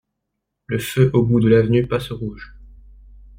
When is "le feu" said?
0.65-1.11